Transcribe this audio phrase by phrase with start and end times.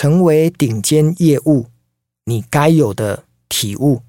[0.00, 1.66] 成为顶尖业务，
[2.26, 4.00] 你该有的体悟。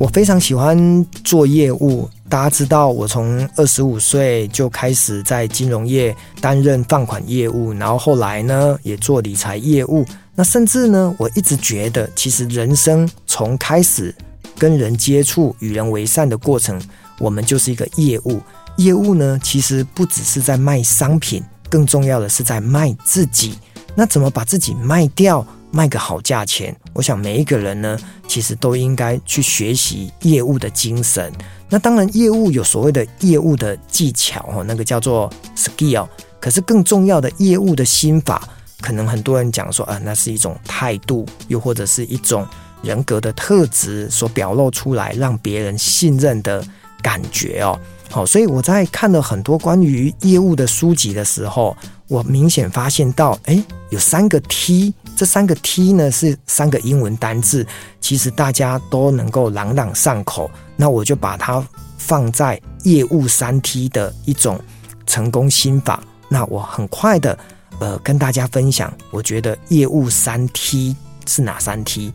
[0.00, 10.04] 我非常喜欢做业务，大家知道，我从二十五岁就开始在金融业担任放款业务，然后后来呢也做理财业务。
[10.34, 14.12] 那甚至呢，我一直觉得，其实人生从开始
[14.58, 16.82] 跟人接触、与人为善的过程，
[17.20, 18.40] 我们就是一个业务。
[18.76, 21.40] 业务呢，其实不只是在卖商品，
[21.72, 23.58] 更重要的是在卖自己。
[23.94, 25.46] 那怎么把自己卖掉？
[25.74, 31.32] 卖个好价钱，我想每一个人呢，其实都应该去学习业务的精神。
[31.70, 36.06] 那当然，业务有所谓的业务的技巧哦，那个叫做 skill。
[36.38, 38.46] 可是更重要的业务的心法，
[38.82, 42.46] 可能很多人讲说啊，那是一种态度，又或者是一种
[42.82, 46.62] 人格的特质所表露出来，让别人信任的
[47.02, 47.78] 感觉哦。
[48.10, 51.74] 好，所以我在看了很多关于业务的书籍的时候，
[52.08, 57.66] 我明显发现到，诶，有三个 T，这三个 T 呢是三个英文单字，
[58.02, 60.50] 其实大家都能够朗朗上口。
[60.76, 64.60] 那我就把它放在业务三 T 的一种
[65.06, 66.02] 成功心法。
[66.28, 67.38] 那我很快的，
[67.78, 70.94] 呃，跟大家分享，我觉得业务三 T
[71.26, 72.12] 是哪三 T？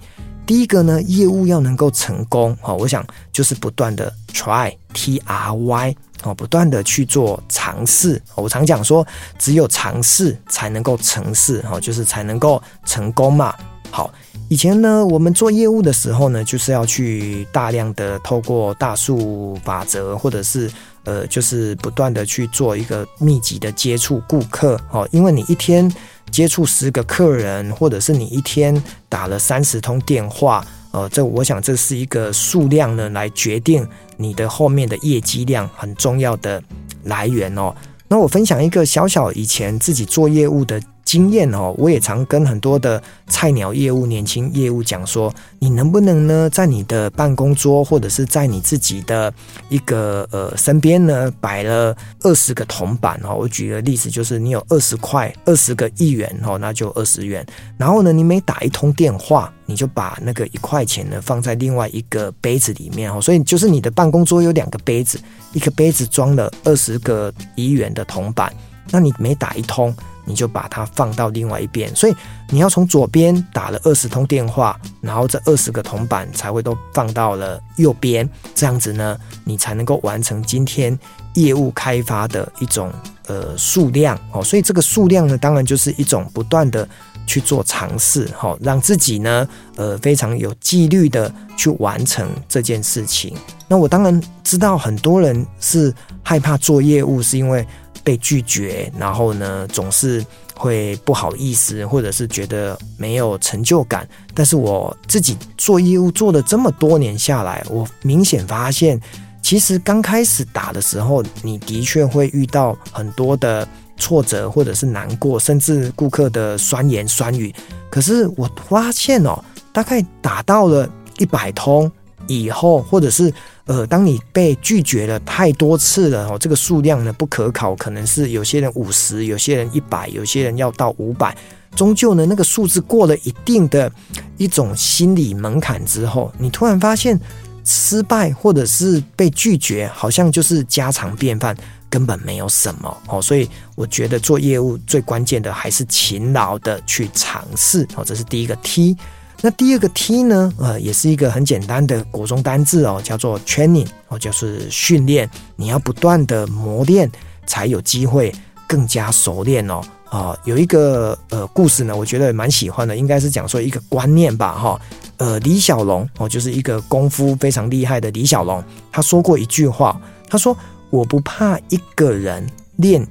[0.47, 8.19] 第一个呢，业务要能够成功，哈，我想就是不断的 try，T R Y，哦，不断的去做尝试。
[8.33, 9.05] 我常讲说，
[9.37, 13.53] 只有尝试才能够成事，哈，就是才能够成功嘛。
[13.91, 14.09] 好，
[14.47, 20.71] 以前呢，我们做业务的时候呢，就是要去大量的透过大数法则，或者是
[21.03, 25.93] 呃，就是不断的去做一个密集的接触顾客，哦，因为你一天。
[26.31, 36.61] 接触十个客人，或者是你一天打了三十通电话，呃，这我想这是一个数量呢，来决定你的后面的业绩量很重要的
[37.03, 37.73] 来源哦。
[38.07, 49.33] 那我分享一个小小以前自己做业务的经验哦，我也常跟很多的菜鸟业务、年轻业务讲说，你能不能呢，在你的办公桌或者是在你自己的
[49.69, 53.33] 一个呃身边呢，摆了二十个铜板哦。
[53.33, 57.45] 我举个例子，就是你有二十块、二十个一元哦，那就二十元。
[57.77, 63.21] 然后呢，你每打一通电话，你就把那个一块钱呢放在另外一个杯子里面哦。
[63.21, 65.17] 所以就是你的办公桌有两个杯子，
[65.53, 68.53] 一个杯子装了二十个一元的铜板，
[68.91, 69.95] 那你每打一通。
[70.27, 72.13] 你就把它放到另外一边，所以
[72.49, 80.99] 你要从左边打了二十通电话，然后这二十个铜板才会都放到了右边，这样子呢，你才能够完成今天
[81.35, 82.91] 业务开发的一种
[83.27, 84.43] 呃数量哦。
[84.43, 86.87] 所以这个数量呢，当然就是一种不断的
[87.25, 93.33] 去做尝试，哈，让自己呢呃非常有纪律的去完成这件事情。
[93.69, 97.65] 那我当然知道很多人是害怕做业务，是因为。
[98.07, 100.25] 被拒绝，然后呢，总是
[100.55, 104.07] 会不好意思，或者是觉得没有成就感。
[104.33, 108.97] 但是我自己做业务做了这么多年下来，我明显发现，
[109.41, 117.53] 其实刚开始打的时候，你的确会遇到很多的挫折，或者是难过，甚至顾客的酸言酸语。
[117.89, 119.43] 可是我发现哦，
[119.73, 121.91] 大概打到了一百通
[122.27, 123.33] 以后，或者是。
[123.67, 131.35] 呃，当你被拒绝了太多次了哦，这个数量呢不可考，可能是有些人五十，有些人一百，有些人要到五百，
[131.75, 133.91] 终究呢那个数字过了一定的
[134.37, 137.19] 一种心理门槛之后，你突然发现
[137.65, 141.53] 失败或者是被拒绝，好像就是家常便饭，
[141.89, 143.21] 根本没有什么哦。
[143.21, 148.95] 所以我觉得做业务最关键的还是勤劳的去尝试哦，这是第一个 T。
[149.41, 150.51] 那第二个 T 呢？
[150.57, 155.29] 呃，也是一个很简单的国中单字哦，叫做 training 哦，就是训练。
[155.55, 157.09] 你要不断的磨练，
[157.45, 158.33] 才有机会
[158.67, 159.81] 更加熟练哦。
[160.09, 164.81] 啊、有一个呃故事呢，我觉得蛮喜欢的，应该是讲说一个观念吧，哈、
[165.17, 170.57] 呃，李小龙哦，就是一个功夫非常厉害的李小龙，他说过一句话，他说
[170.89, 173.05] ：“我不怕一个人练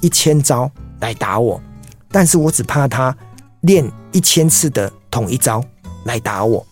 [0.00, 0.68] 一千招
[1.00, 1.60] 来打我，
[2.10, 3.16] 但是我只怕他
[3.60, 5.64] 练一千次的。”同一招
[6.04, 6.66] 来打我，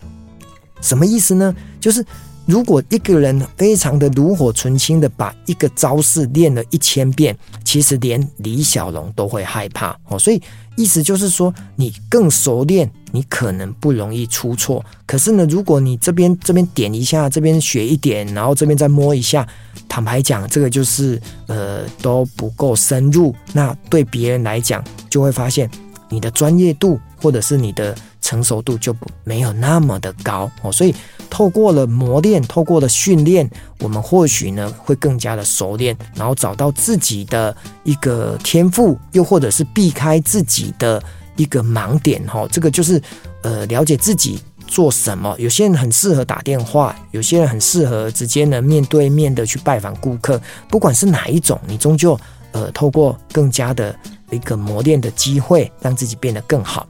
[0.81, 1.55] 什么意思呢？
[1.79, 2.05] 就是
[2.45, 10.17] 如果一个人非常的炉火纯青的把一个招式练了一千遍，其实连李小龙都会害怕哦。
[10.17, 10.41] 所以
[10.77, 14.83] 意思就是说，你更熟练，你可能不容易出错。
[15.05, 19.45] 可是呢，如果你这边这边点一下，这边学一点，然后这边再摸一下，
[19.89, 23.35] 坦白讲，这个就是呃都不够深入。
[23.51, 25.69] 那对别人来讲，就会发现
[26.09, 27.93] 你的专业度或者是你的。
[28.27, 30.93] 成熟度就不没有那么的高哦，所以
[31.29, 41.01] 透过了磨练，透过了训练，我们或许呢会更加的熟练，然后找到自己的一个天赋，又或者是避开自己的
[41.37, 42.45] 一个盲点哈。
[42.51, 43.01] 这个就是
[43.43, 44.37] 呃了解自己
[44.67, 45.33] 做什么。
[45.39, 50.41] 有些人很适合打电话，有些人很适合直接呢面对面的去拜访顾客。
[50.67, 52.19] 不管是哪一种，你终究
[52.51, 53.95] 呃透过更加的
[54.31, 56.85] 一个磨练的机会，让自己变得更好。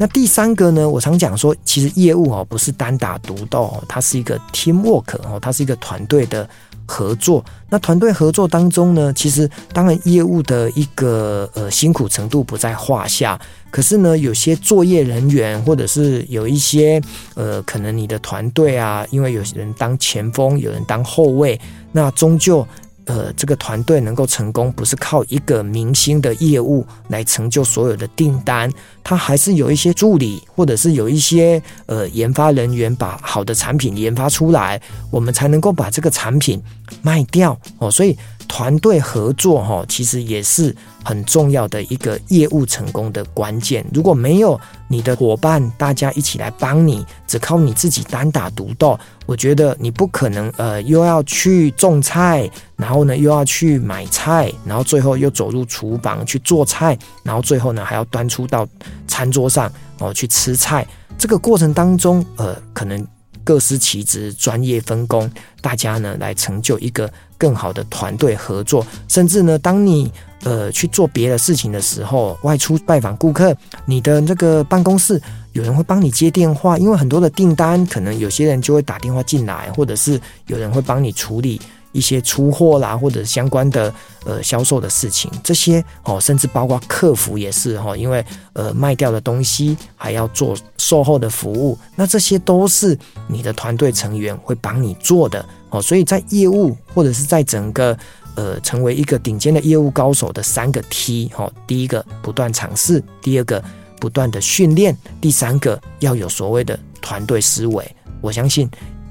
[0.00, 6.48] 那第三个呢，我常讲说，其实业务哦不是单打独斗，它是一个 teamwork 哦，它是一个团队的
[6.86, 7.44] 合作。
[7.68, 13.38] 那团队合作当中呢，其实当然业务的一个呃辛苦程度不在话下。
[13.70, 17.02] 可是呢，有些作业人员或者是有一些
[17.34, 21.60] 呃，可能你的团队啊，因为有人当前锋，有人当后卫，
[21.90, 22.66] 那终究。
[23.08, 28.70] 呃，这个团队能够成功，不是靠一个明星的业务来成就所有的订单，
[29.02, 36.62] 他还是有一些助理，或者是有一些呃研发人员把好的产品研发出来，我们才能够把这个产品
[37.02, 37.90] 卖掉哦。
[37.90, 38.16] 所以。
[38.58, 40.74] 团队合作哈，其实也是
[41.04, 43.86] 很重要的一个业务成功的关键。
[43.94, 58.66] 如果没有你的伙伴，大家一起来帮你，只靠你自己单打独斗，我觉得你不可能呃，又要去种菜，然后呢又要去买菜，然后最后又走入厨房去做菜，然后最后呢还要端出到
[59.06, 59.70] 餐桌上
[60.00, 60.84] 哦去吃菜。
[61.16, 63.06] 这个过程当中，呃，可能。
[63.48, 65.30] 各司其职，专业分工，
[65.62, 68.86] 大家呢来成就一个更好的团队合作。
[69.08, 70.12] 甚至呢，当你
[70.44, 73.56] 呃去做别的事情的时候，外出拜访顾客，
[73.86, 75.18] 你的那个办公室
[75.52, 81.58] 有人会帮你接电话，因为很多的订单，可能有些人就会打电话进来，或者是有人会帮你处理。
[81.92, 83.92] 一些出货啦，或者相关的
[84.24, 95.80] 呃销售的事情，这些哦，甚至包括客服也是哈，因为呃卖掉的东西还要做售后的服务，那这些都是你的团队成员会帮你做的哦。
[95.80, 97.96] 所以在业务或者是在整个
[98.34, 103.62] 呃成为一个顶尖的业务高手的三个 T 哈，第一个不断尝试，第二个
[103.98, 107.96] 不断的训练，第三个要有所谓的团队思维。
[108.20, 108.68] 我相信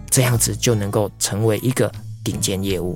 [0.09, 1.91] 这样子就能够成为一个
[2.27, 2.93] 顶尖业务。